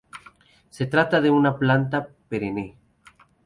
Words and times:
Se 0.71 0.87
trata 0.87 1.21
de 1.21 1.29
una 1.29 1.59
planta 1.59 2.09
perenne. 2.27 2.75